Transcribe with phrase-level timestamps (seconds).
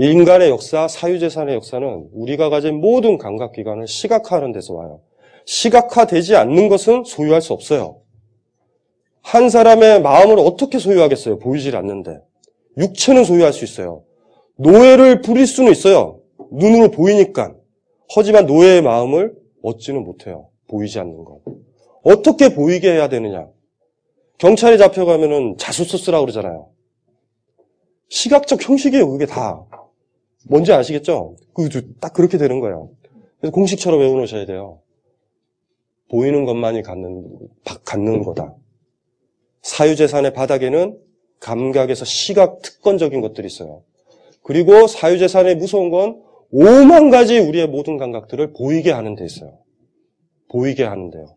[0.00, 5.02] 인간의 역사, 사유재산의 역사는 우리가 가진 모든 감각기관을 시각화하는 데서 와요.
[5.44, 8.00] 시각화되지 않는 것은 소유할 수 없어요.
[9.20, 11.38] 한 사람의 마음을 어떻게 소유하겠어요?
[11.38, 12.18] 보이질 않는데.
[12.78, 14.04] 육체는 소유할 수 있어요.
[14.56, 16.20] 노예를 부릴 수는 있어요.
[16.50, 17.54] 눈으로 보이니까.
[18.14, 20.48] 하지만 노예의 마음을 얻지는 못해요.
[20.68, 21.40] 보이지 않는 것.
[22.02, 23.48] 어떻게 보이게 해야 되느냐?
[24.38, 26.70] 경찰에 잡혀가면은 자수서 쓰라고 그러잖아요.
[28.08, 29.66] 시각적 형식이에요, 그게 다.
[30.46, 31.36] 뭔지 아시겠죠?
[31.54, 32.90] 그딱 그렇게 되는 거예요.
[33.38, 34.80] 그래서 공식처럼 외워놓으셔야 돼요.
[36.10, 37.38] 보이는 것만이 갖는,
[37.84, 38.54] 갖는 거다.
[39.62, 40.98] 사유재산의 바닥에는
[41.38, 43.82] 감각에서 시각 특권적인 것들이 있어요.
[44.42, 49.58] 그리고 사유재산의 무서운 건 오만 가지 우리의 모든 감각들을 보이게 하는 데 있어요.
[50.48, 51.36] 보이게 하는데요.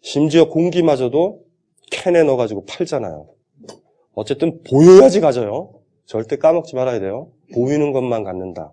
[0.00, 1.42] 심지어 공기마저도
[1.90, 3.28] 캔에 넣어가지고 팔잖아요.
[4.14, 5.77] 어쨌든 보여야지 가져요.
[6.08, 7.30] 절대 까먹지 말아야 돼요.
[7.52, 8.72] 보이는 것만 갖는다.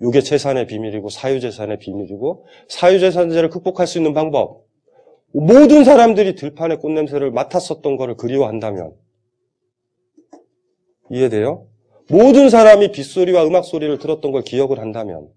[0.00, 4.64] 이게 재산의 비밀이고 사유재산의 비밀이고 사유재산제를 극복할 수 있는 방법.
[5.32, 8.92] 모든 사람들이 들판의 꽃냄새를 맡았었던 것을 그리워한다면
[11.10, 11.66] 이해돼요?
[12.08, 15.28] 모든 사람이 빗소리와 음악 소리를 들었던 걸 기억을 한다면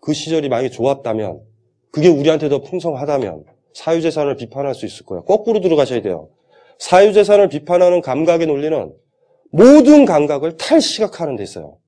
[0.00, 1.42] 그 시절이 많이 좋았다면
[1.90, 3.44] 그게 우리한테 더 풍성하다면
[3.74, 5.24] 사유재산을 비판할 수 있을 거예요.
[5.24, 6.30] 거꾸로 들어가셔야 돼요.
[6.78, 9.01] 사유재산을 비판하는 감각의 논리는
[9.52, 11.78] 모든 감각을 탈시각하는 데 있어요.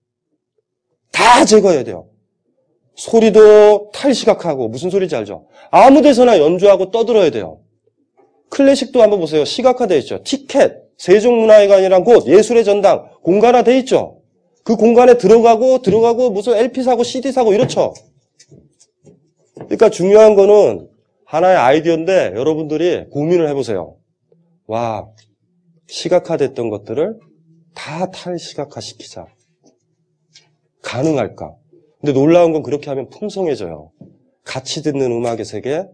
[1.10, 2.08] 다 제거해야 돼요.
[2.94, 5.48] 소리도 탈시각하고 무슨 소리인지 알죠?
[5.70, 7.60] 아무 데서나 연주하고 떠들어야 돼요.
[8.50, 9.44] 클래식도 한번 보세요.
[9.44, 10.22] 시각화되어 있죠.
[10.22, 14.20] 티켓, 세종문화회관이란 곳, 예술의 전당, 공간화되어 있죠.
[14.62, 17.94] 그 공간에 들어가고 들어가고 무슨 LP 사고 CD 사고 이렇죠.
[19.54, 20.88] 그러니까 중요한 거는
[21.24, 23.96] 하나의 아이디어인데 여러분들이 고민을 해보세요.
[24.66, 25.08] 와,
[25.88, 27.18] 시각화됐던 것들을
[27.74, 29.26] 다 탈시각화 시키자.
[30.82, 31.54] 가능할까?
[32.00, 33.90] 근데 놀라운 건 그렇게 하면 풍성해져요.
[34.44, 35.86] 같이 듣는 음악의 세계,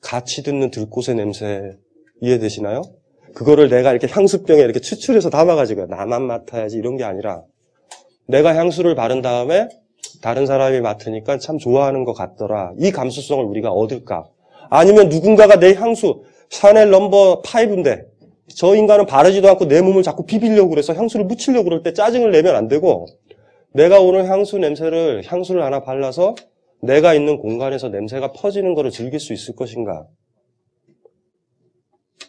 [0.00, 1.76] 같이 듣는 들꽃의 냄새
[2.20, 2.82] 이해되시나요?
[3.34, 7.42] 그거를 내가 이렇게 향수병에 이렇게 추출해서 담아가지고 나만 맡아야지 이런 게 아니라
[8.26, 9.68] 내가 향수를 바른 다음에
[10.22, 12.72] 다른 사람이 맡으니까 참 좋아하는 것 같더라.
[12.78, 14.24] 이 감수성을 우리가 얻을까?
[14.70, 18.09] 아니면 누군가가 내 향수, 샤넬 넘버 5인데
[18.54, 22.56] 저 인간은 바르지도 않고 내 몸을 자꾸 비비려고 그래서 향수를 묻히려고 그럴 때 짜증을 내면
[22.56, 23.06] 안 되고
[23.72, 26.34] 내가 오늘 향수 냄새를 향수를 하나 발라서
[26.82, 30.06] 내가 있는 공간에서 냄새가 퍼지는 것을 즐길 수 있을 것인가?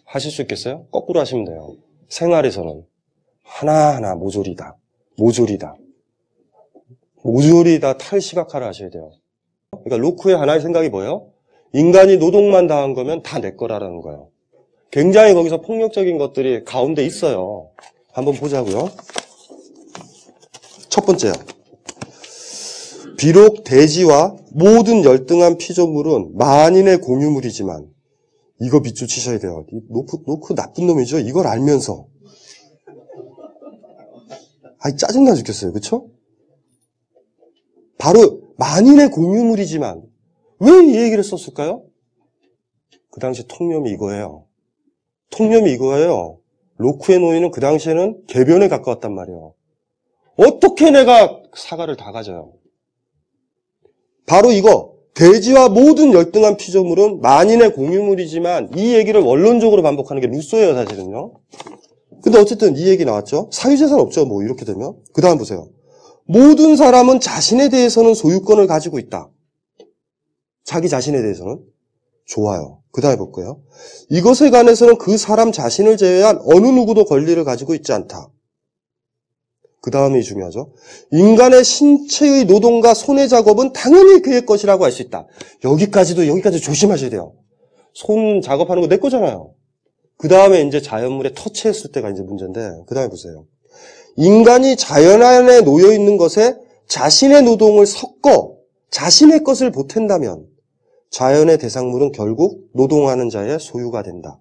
[0.06, 0.86] 하실 수 있겠어요?
[0.92, 1.76] 거꾸로 하시면 돼요.
[2.10, 2.84] 생활에서는
[3.44, 4.76] 하나하나 모조리다.
[5.18, 5.76] 모조리다.
[7.24, 9.12] 모조리다 탈시각화를 하셔야 돼요.
[9.72, 11.30] 그러니까 로크의 하나의 생각이 뭐예요?
[11.74, 14.30] 인간이 노동만 당한 거면 다 내 거라는 거예요.
[14.92, 17.72] 굉장히 거기서 폭력적인 것들이 가운데 있어요.
[18.12, 18.90] 한번 보자고요.
[20.90, 21.32] 첫 번째요.
[23.18, 27.88] 비록 대지와 모든 열등한 피조물은 만인의 공유물이지만
[28.60, 29.66] 이거 밑줄 치셔야 돼요.
[29.90, 31.20] 로크, 로크 나쁜 놈이죠.
[31.20, 32.08] 이걸 알면서.
[34.80, 35.72] 아이 짜증나 죽겠어요.
[35.72, 36.10] 그쵸?
[37.98, 40.02] 바로 만인의 공유물이지만
[40.60, 41.84] 왜 이 얘기를 썼을까요?
[43.12, 44.46] 그 당시 통념이 이거예요.
[45.32, 46.38] 통념이 이거예요.
[46.78, 49.54] 로크의 논의는 그 당시에는 궤변에 가까웠단 말이에요.
[50.38, 52.54] 어떻게 내가 사과를 다 가져요?
[54.26, 61.34] 바로 이거 대지와 모든 열등한 피조물은 만인의 공유물이지만 이 얘기를 원론적으로 반복하는 게 루소예요 사실은요.
[62.24, 63.50] 근데 어쨌든 이 얘기 나왔죠.
[63.52, 64.26] 사유재산 없죠.
[64.26, 65.68] 뭐 이렇게 되면 그 다음 보세요.
[66.26, 69.30] 모든 사람은 자신에 대해서는 소유권을 가지고 있다.
[70.64, 71.60] 자기 자신에 대해서는
[72.26, 72.82] 좋아요.
[72.92, 73.62] 그 다음에 볼까요?
[74.10, 78.30] 이것에 관해서는 그 사람 자신을 제외한 어느 누구도 권리를 가지고 있지 않다.
[79.82, 80.74] 그 다음이 중요하죠.
[81.12, 85.26] 인간의 신체의 노동과 손의 작업은 당연히 그의 것이라고 할 수 있다.
[85.64, 87.34] 여기까지도 여기까지 조심하셔야 돼요.
[87.94, 89.54] 손 작업하는 거 내 거잖아요.
[90.18, 93.46] 그 다음에 이제 자연물에 터치했을 때가 이제 문제인데 그 다음에 보세요.
[94.18, 96.56] 인간이 자연 안에 놓여 있는 것에
[96.88, 98.56] 자신의 노동을 섞어
[98.92, 100.46] 자신의 것을 보탠다면
[101.12, 104.40] 자연의 대상물은 결국 노동하는 자의 소유가 된다.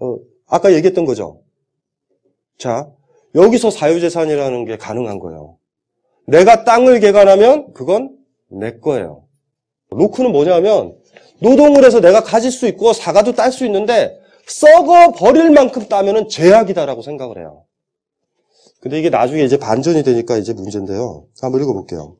[0.00, 0.16] 어,
[0.46, 1.42] 아까 얘기했던 거죠.
[2.58, 2.88] 자,
[3.34, 5.58] 여기서 사유재산이라는 게 가능한 거예요.
[6.26, 8.16] 내가 땅을 개간하면 그건
[8.48, 9.24] 내 거예요.
[9.90, 10.96] 로크는 뭐냐면
[11.40, 17.02] 노동을 해서 내가 가질 수 있고 사과도 딸 수 있는데 썩어 버릴 만큼 따면은 죄악이다라고
[17.02, 17.64] 생각을 해요.
[18.80, 21.26] 근데 이게 나중에 이제 반전이 되니까 이제 문제인데요.
[21.40, 22.16] 한번 읽어볼게요.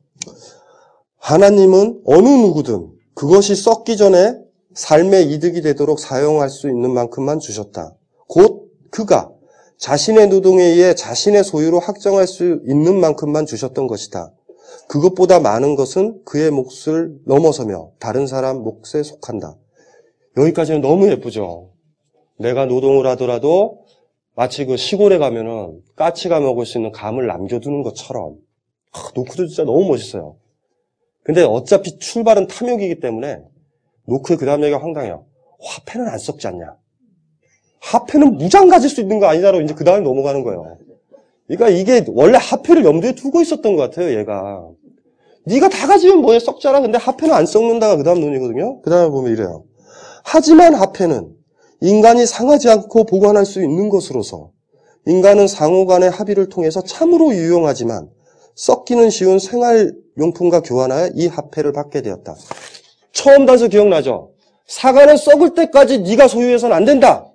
[1.27, 4.37] 하나님은 어느 누구든 그것이 썩기 전에
[4.75, 7.93] 삶의 이득이 되도록 사용할 수 있는 만큼만 주셨다.
[8.29, 9.29] 곧 그가
[9.77, 14.31] 자신의 노동에 의해 자신의 소유로 확정할 수 있는 만큼만 주셨던 것이다.
[14.87, 19.57] 그것보다 많은 것은 그의 몫을 넘어서며 다른 사람 몫에 속한다.
[20.37, 21.71] 여기까지는 너무 예쁘죠?
[22.37, 23.79] 내가 노동을 하더라도
[24.33, 28.37] 마치 그 시골에 가면은 까치가 먹을 수 있는 감을 남겨두는 것처럼.
[28.93, 30.37] 아, 노크도 진짜 너무 멋있어요.
[31.27, 33.41] 근데 어차피 출발은 탐욕이기 때문에
[34.05, 35.25] 노크의 그 다음 얘기가 황당해요.
[35.59, 36.77] 화폐는 안 썩지 않냐?
[37.81, 40.77] 화폐는 무장 가질 수 있는 거 아니냐로 이제 그 다음에 넘어가는 거예요.
[41.47, 44.69] 그러니까 이게 원래 화폐를 염두에 두고 있었던 것 같아요, 얘가.
[45.45, 46.79] 네가 다 가지면 뭐해 썩잖아.
[46.79, 48.81] 근데 화폐는 안 썩는다가 그 다음 논이거든요.
[48.81, 49.65] 그 다음에 보면 이래요.
[50.23, 51.35] 하지만 화폐는
[51.81, 54.51] 인간이 상하지 않고 보관할 수 있는 것으로서
[55.05, 58.09] 인간은 상호 간의 합의를 통해서 참으로 유용하지만
[58.55, 62.35] 썩기는 쉬운 생활 용품과 교환하여 이 화폐를 받게 되었다.
[63.11, 64.31] 처음 단서 기억나죠?
[64.67, 67.31] 사과는 썩을 때까지 네가 소유해서는 안 된다.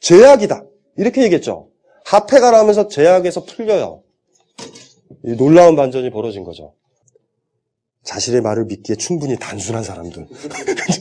[0.00, 0.64] 제약이다.
[0.96, 1.68] 이렇게 얘기했죠.
[2.04, 4.02] 화폐가 나오면서 제약에서 풀려요.
[5.24, 6.74] 이 놀라운 반전이 벌어진 거죠.
[8.04, 10.26] 자신의 말을 믿기에 충분히 단순한 사람들.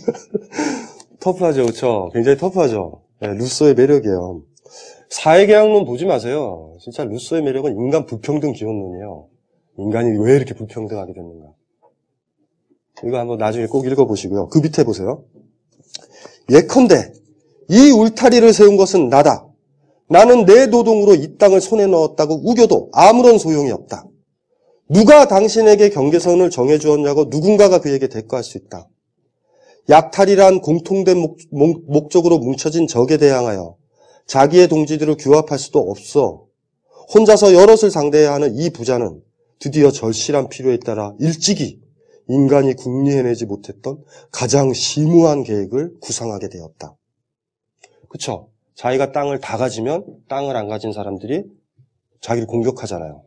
[1.20, 2.10] 터프하죠, 그렇죠?
[2.14, 3.02] 굉장히 터프하죠.
[3.22, 4.42] 네, 루소의 매력이에요.
[5.10, 6.76] 사회계약론 보지 마세요.
[6.82, 9.28] 진짜 루소의 매력은 인간 불평등 기원론이에요.
[9.78, 11.54] 인간이 왜 이렇게 불평등하게 됐는가.
[13.06, 14.50] 이거 한번 나중에 꼭 읽어보시고요.
[14.50, 15.24] 그 밑에 보세요.
[16.50, 17.14] 예컨대
[17.70, 19.48] 이 울타리를 세운 것은 나다.
[20.10, 24.06] 나는 내 노동으로 이 땅을 손에 넣었다고 우겨도 아무런 소용이 없다.
[24.90, 28.88] 누가 당신에게 경계선을 정해주었냐고 누군가가 그에게 대꾸할 수 있다.
[29.90, 33.76] 약탈이란 공통된 목, 목, 적으로 뭉쳐진 적에 대항하여
[34.28, 36.46] 자기의 동지들을 규합할 수도 없어.
[37.14, 39.22] 혼자서 여럿을 상대해야 하는 이 부자는
[39.60, 41.82] 드디어 절실한 필요에 따라 일찍이
[42.30, 46.96] 인간이 궁리해내지 못했던 가장 심오한 계획을 구상하게 되었다.
[48.10, 48.50] 그쵸?
[48.76, 51.46] 자기가 땅을 다 가지면 땅을 안 가진 사람들이
[52.22, 53.24] 자기를 공격하잖아요.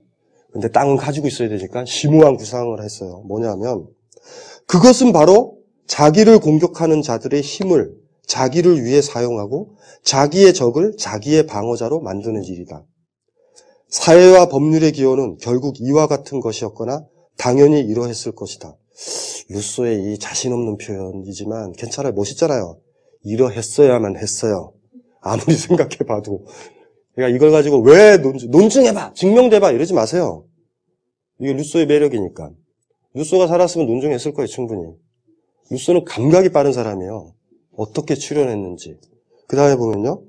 [0.53, 3.23] 근데 땅은 가지고 있어야 되니까 심오한 구상을 했어요.
[3.27, 3.88] 뭐냐면
[4.67, 7.94] 그것은 바로 자기를 공격하는 자들의 힘을
[8.27, 12.85] 자기를 위해 사용하고 자기의 적을 자기의 방어자로 만드는 일이다.
[13.90, 17.06] 사회와 법률의 기원은 결국 이와 같은 것이었거나
[17.37, 18.76] 당연히 이러했을 것이다.
[19.48, 22.12] 루소의 이 자신 없는 표현이지만 괜찮아요.
[22.12, 22.78] 멋있잖아요.
[23.25, 24.72] 이러했어야만 했어요.
[25.20, 26.46] 아무리 생각해봐도.
[27.14, 29.14] 그러니까 이걸 가지고 왜 논증, 논증해봐!
[29.14, 29.72] 증명돼봐!
[29.72, 30.44] 이러지 마세요.
[31.40, 32.50] 이게 루소의 매력이니까.
[33.14, 34.84] 루소가 살았으면 논증했을 거예요, 충분히.
[35.70, 37.34] 루소는 감각이 빠른 사람이에요.
[37.76, 38.98] 어떻게 출연했는지.
[39.48, 40.22] 그 다음에 보면요.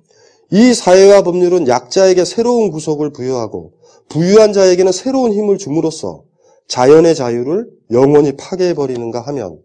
[0.54, 3.72] 이 사회와 법률은 약자에게 새로운 구속을 부여하고
[4.10, 6.24] 부유한 자에게는 새로운 힘을 줌으로써
[6.68, 9.60] 자연의 자유를 영원히 파괴해버리는가 하면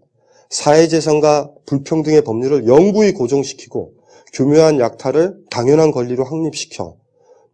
[0.49, 3.95] 사회재산과 불평등의 법률을 영구히 고정시키고
[4.33, 6.95] 교묘한 약탈을 당연한 권리로 확립시켜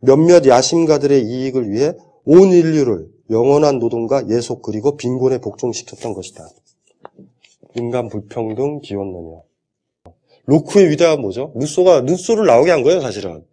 [0.00, 1.94] 몇몇 야심가들의 이익을 위해
[2.24, 6.46] 온 인류를 영원한 노동과 예속 그리고 빈곤에 복종시켰던 것이다.
[7.76, 9.42] 인간 불평등 기원론이요.
[10.46, 11.52] 로크의 위대한 뭐죠?
[11.54, 13.44] 루소가 루소를 나오게 한 거예요, 사실은.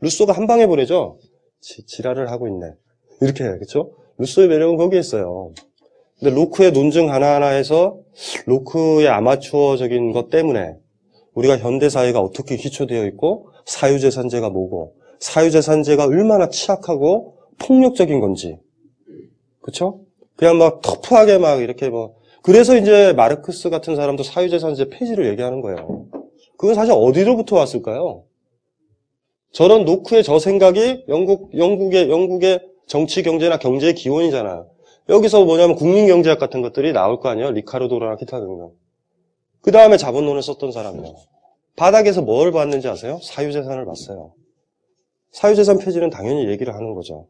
[0.00, 1.18] 루소가 한 방에 보내죠.
[1.60, 2.72] 지, 랄을 하고 있네.
[3.20, 3.92] 이렇게 그렇죠?
[4.18, 5.52] 루소의 매력은 거기에 있어요.
[6.18, 7.98] 근데 로크의 논증 하나하나에서
[8.46, 10.76] 로크의 아마추어적인 것 때문에
[11.34, 18.58] 우리가 현대 사회가 어떻게 기초되어 있고 사유재산제가 뭐고 사유재산제가 얼마나 취약하고 폭력적인 건지
[19.60, 20.00] 그렇죠?
[20.36, 26.06] 그냥 막 터프하게 막 이렇게 뭐 그래서 이제 마르크스 같은 사람도 사유재산제 폐지를 얘기하는 거예요.
[26.58, 28.24] 그건 사실 어디로부터 왔을까요?
[29.52, 34.68] 저런 노크의 저 생각이 영국 영국의 영국의 정치 경제나 경제의 기원이잖아요.
[35.08, 37.52] 여기서 뭐냐면 국민경제학 같은 것들이 나올 거 아니에요.
[37.52, 38.70] 리카르도나 기타 등등.
[39.62, 41.14] 그 다음에 자본론을 썼던 사람이에요.
[41.76, 43.20] 바닥에서 뭘 봤는지 아세요?
[43.22, 44.32] 사유재산을 봤어요.
[45.30, 47.28] 사유재산 폐지는 당연히 얘기를 하는 거죠.